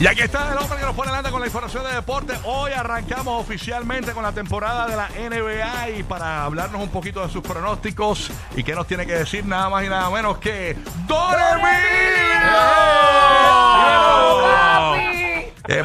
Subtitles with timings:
[0.00, 2.34] Y aquí está el hombre que nos pone adelante con la información de deporte.
[2.44, 7.32] Hoy arrancamos oficialmente con la temporada de la NBA y para hablarnos un poquito de
[7.32, 10.76] sus pronósticos y qué nos tiene que decir nada más y nada menos que
[11.06, 11.34] Don.
[15.68, 15.82] ¿Qué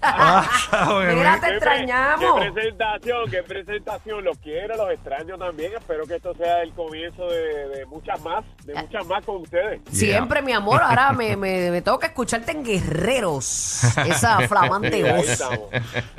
[0.00, 1.56] pasa, Mira, te Emilio?
[1.56, 2.40] extrañamos.
[2.44, 4.24] Qué presentación, qué presentación.
[4.24, 5.72] Los quiero, los extraño también.
[5.76, 9.80] Espero que esto sea el comienzo de, de muchas más, de muchas más con ustedes.
[9.90, 10.80] Siempre, mi amor.
[10.82, 13.82] Ahora me, me, me toca escucharte en Guerreros.
[14.06, 15.42] Esa flamante voz.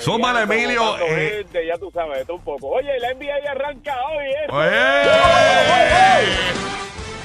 [0.00, 1.36] Súmale, Eh, ya Emilio, eh.
[1.44, 2.68] gente, ya tú sabes, esto un poco.
[2.68, 4.46] Oye, la NBA arranca hoy, ¿eh?
[4.52, 6.30] ¡Eh!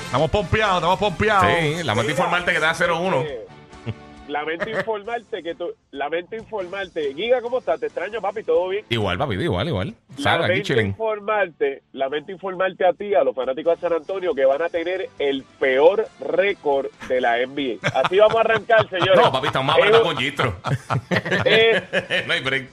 [0.06, 1.48] Estamos pompeados, estamos pompeados.
[1.60, 3.28] Sí, lamento informarte que da 0-1.
[4.28, 7.14] Lamento informarte que tú, lamento informarte.
[7.14, 7.80] Giga, ¿cómo estás?
[7.80, 8.84] Te extraño, papi, ¿todo bien?
[8.90, 9.94] Igual, papi, igual, igual.
[10.18, 14.70] Lamento informarte, lamento informarte a ti, a los fanáticos de San Antonio, que van a
[14.70, 17.88] tener el peor récord de la NBA.
[17.94, 19.16] Así vamos a arrancar, señores.
[19.16, 20.56] No, papi, estamos más Eh, con Gistro.
[21.46, 22.70] eh, no hay break.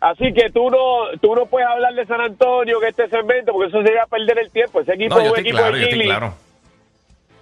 [0.00, 3.68] Así que tú no, tú no puedes hablar de San Antonio que este segmento, porque
[3.68, 4.80] eso sería perder el tiempo.
[4.80, 6.34] Ese equipo No, es un equipo claro, de yo estoy claro.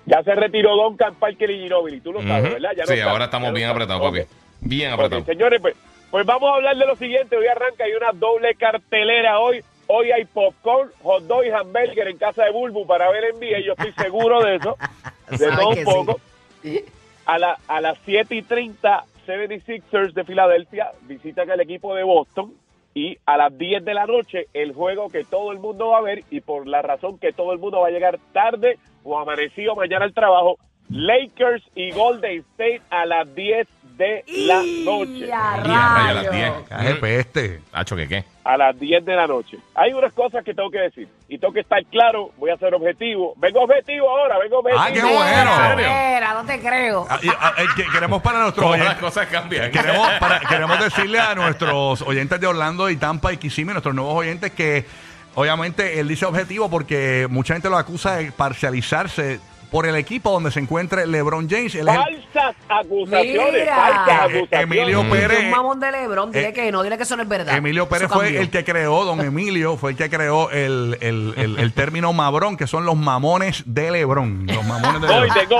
[0.06, 2.54] Ya se retiró Duncan Parker y Ginobili, tú lo sabes.
[2.54, 2.70] ¿verdad?
[2.76, 4.20] Ya no Sí, está, ahora estamos bien apretados, papi.
[4.60, 5.24] Bien apretados.
[5.26, 5.74] señores, pues,
[6.10, 7.36] pues vamos a hablar de lo siguiente.
[7.36, 9.62] Hoy arranca, hay una doble cartelera hoy.
[9.86, 13.64] Hoy hay popcorn, hot dog y hamburger en casa de Bulbu para ver en.
[13.64, 14.76] Yo estoy seguro de eso.
[15.30, 16.20] De todo un poco.
[16.62, 16.84] sí.
[17.26, 22.52] A, la, a las 7 y 30, 76ers de Filadelfia visitan al equipo de Boston.
[22.94, 26.02] Y a las 10 de la noche, el juego que todo el mundo va a
[26.02, 26.24] ver.
[26.30, 30.04] Y por la razón que todo el mundo va a llegar tarde o amanecido mañana
[30.04, 30.58] al trabajo,
[30.90, 35.32] Lakers y Golden State a las 10 de la noche.
[35.32, 36.32] a Y a las rayos.
[36.34, 36.52] 10.
[36.68, 37.60] Caje peste.
[37.72, 38.24] Hacho, ¿qué qué?
[38.44, 39.58] A las 10 de la noche.
[39.74, 41.06] Hay unas cosas que tengo que decir.
[41.28, 42.30] Y tengo que estar claro.
[42.38, 43.34] Voy a ser objetivo.
[43.36, 44.38] Vengo objetivo ahora.
[44.38, 44.82] Vengo objetivo.
[44.82, 46.34] Ah, qué bueno.
[46.42, 47.06] no te creo.
[47.08, 49.04] Ah, ah, eh, que- queremos para nuestros Todas las oyentes.
[49.08, 49.70] cosas cambian.
[49.70, 54.14] Queremos, para- queremos decirle a nuestros oyentes de Orlando y Tampa y Kissimmee, nuestros nuevos
[54.16, 54.86] oyentes, que
[55.34, 59.38] obviamente él dice objetivo porque mucha gente lo acusa de parcializarse
[59.70, 61.74] por el equipo donde se encuentre LeBron James.
[61.74, 63.52] Él es el- Falsas acusaciones.
[63.52, 63.76] Mira.
[63.76, 64.48] Falsas Eh, acusaciones.
[64.76, 65.38] Emilio Pérez.
[65.44, 67.56] un mamón de Lebron, dile Eh, que no, dile que eso no es verdad.
[67.56, 68.40] Emilio Pérez Eso fue cambió.
[68.40, 72.56] el que creó, don Emilio fue el que creó el, el- el- el término mabrón,
[72.56, 74.46] que son los mamones de Lebron.
[74.46, 75.48] Los mamones de No, y Lebron.
[75.48, 75.58] tengo,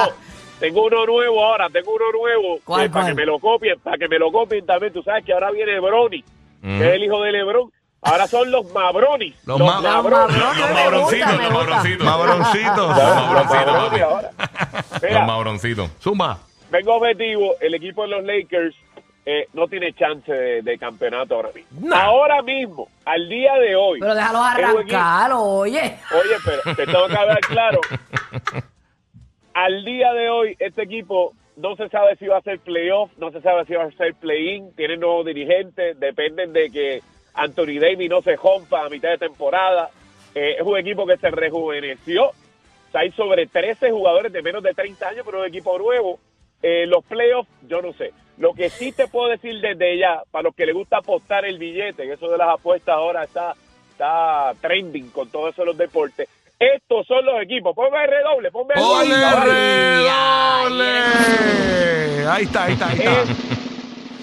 [0.59, 3.15] tengo uno nuevo ahora, tengo uno nuevo ¿Cuál, que para cuál?
[3.15, 4.93] que me lo copien, para que me lo copien también.
[4.93, 6.23] Tú sabes que ahora viene Brony,
[6.63, 7.71] que es el hijo de Lebron.
[8.03, 9.35] Ahora son los Mabronis.
[9.47, 10.37] Los Los, ma- Mabronis.
[10.37, 12.05] Los mabroncitos, los mabroncitos.
[12.07, 12.97] Mabroncitos.
[15.03, 15.91] Los mabroncitos.
[16.01, 16.39] Zumba.
[16.71, 18.75] vengo objetivo, el equipo de los Lakers
[19.27, 21.95] eh, no tiene chance de, de campeonato ahora mismo.
[21.95, 24.01] Ahora mismo, al día de hoy.
[24.01, 25.99] Pero déjalos arrancar, oye.
[26.13, 27.81] Oye, pero te tengo que hablar claro.
[29.53, 33.31] Al día de hoy, este equipo no se sabe si va a ser playoff, no
[33.31, 37.03] se sabe si va a ser play-in, tienen nuevos dirigentes, dependen de que
[37.35, 39.91] Anthony Davis no se rompa a mitad de temporada.
[40.35, 42.27] Eh, es un equipo que se rejuveneció.
[42.29, 45.79] O sea, hay sobre 13 jugadores de menos de 30 años, pero es un equipo
[45.79, 46.19] nuevo.
[46.63, 48.13] Eh, los playoffs, yo no sé.
[48.39, 51.59] Lo que sí te puedo decir desde ya, para los que les gusta apostar el
[51.59, 53.55] billete, que eso de las apuestas ahora está,
[53.93, 56.29] está trending con todo eso de los deportes.
[56.59, 57.75] Estos son los equipos.
[57.75, 59.53] Ponme el redoble, ponme el ¡Ole, caballo.
[59.53, 60.91] redoble!
[62.29, 63.23] Ahí está, ahí está, ahí está.
[63.23, 63.31] Es-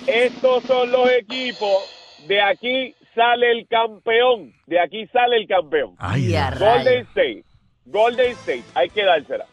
[0.07, 1.97] estos son los equipos.
[2.28, 4.54] De aquí sale el campeón.
[4.66, 5.96] De aquí sale el campeón.
[5.98, 6.32] Ay.
[6.60, 7.02] Golden.
[7.08, 7.44] State.
[7.86, 8.64] Golden State.
[8.76, 9.46] Hay que dársela.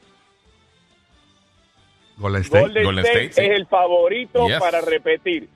[2.17, 2.63] Golden State.
[2.63, 3.53] Golden, Golden State, State, sí.
[3.53, 4.59] es el favorito Yes.
[4.59, 5.49] para repetir.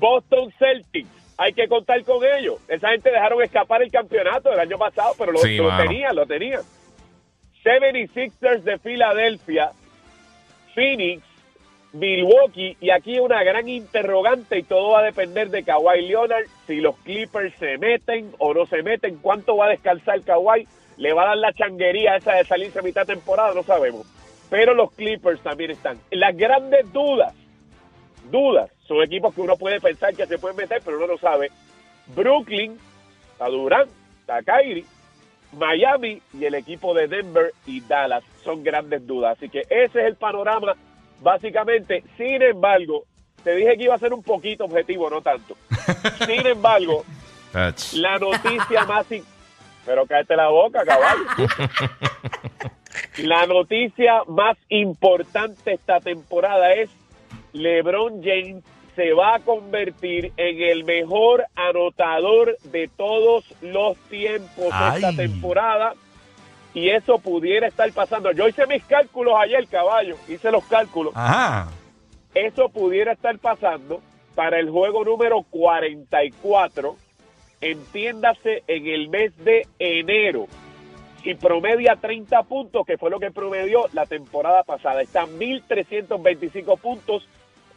[0.00, 1.08] Boston Celtics.
[1.38, 2.56] Hay que contar con ellos.
[2.68, 6.26] Esa gente dejaron escapar el campeonato del año pasado, pero lo, Sí, lo tenían, lo
[6.26, 6.62] tenían.
[7.62, 9.70] 76ers de Filadelfia,
[10.74, 11.22] Phoenix,
[11.98, 16.80] Milwaukee, y aquí una gran interrogante y todo va a depender de Kawhi Leonard, si
[16.80, 20.66] los Clippers se meten o no se meten, cuánto va a descansar Kawhi,
[20.98, 24.06] le va a dar la changuería esa de salirse a mitad temporada, no sabemos.
[24.50, 25.98] Pero los Clippers también están.
[26.10, 27.34] Las grandes dudas,
[28.30, 31.50] dudas, son equipos que uno puede pensar que se pueden meter, pero uno no sabe.
[32.14, 32.78] Brooklyn,
[33.32, 33.90] está Durant,
[34.44, 34.84] Kyrie,
[35.52, 39.36] Miami y el equipo de Denver y Dallas son grandes dudas.
[39.36, 40.76] Así que ese es el panorama,
[41.20, 42.02] básicamente.
[42.16, 43.04] Sin embargo,
[43.42, 45.56] te dije que iba a ser un poquito objetivo, no tanto.
[46.26, 47.04] Sin embargo,
[47.94, 49.06] la noticia más...
[49.84, 51.24] Pero cállate la boca, caballo.
[53.18, 56.90] La noticia más importante esta temporada es
[57.52, 58.64] LeBron James
[58.94, 65.16] se va a convertir en el mejor anotador de todos los tiempos esta Ay.
[65.16, 65.94] temporada
[66.76, 68.32] y eso pudiera estar pasando.
[68.32, 71.14] Yo hice mis cálculos ayer, caballo, hice los cálculos.
[71.16, 71.68] Ajá.
[72.34, 74.02] Eso pudiera estar pasando
[74.34, 76.94] para el juego número 44,
[77.62, 80.48] entiéndase en el mes de enero.
[81.24, 85.00] Y promedia 30 puntos, que fue lo que promedió la temporada pasada.
[85.00, 87.26] Está 1.325 puntos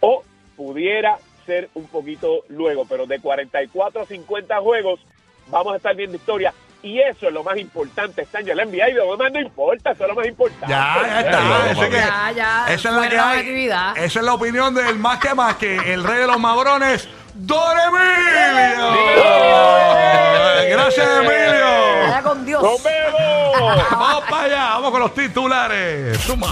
[0.02, 0.24] o
[0.58, 5.00] pudiera ser un poquito luego, pero de 44 a 50 juegos
[5.48, 6.54] vamos a estar viendo historia.
[6.82, 8.54] Y eso es lo más importante este año.
[8.56, 10.68] La NBA y lo demás no importa, eso es lo más importante.
[10.70, 11.32] Ya, ya está.
[11.32, 13.38] Ya, Ese que- ya, ya, esa es la que la hay.
[13.40, 13.98] objetividad.
[13.98, 17.78] Esa es la opinión del más que más que el rey de los madrones, Don
[17.80, 18.92] Emilio.
[20.70, 21.46] Gracias, Vaya
[22.08, 22.24] Emilio.
[22.24, 22.62] con Dios.
[22.64, 23.90] ¡Nos vemos!
[23.92, 26.18] Vamos para allá, vamos con los titulares.
[26.22, 26.48] Suma.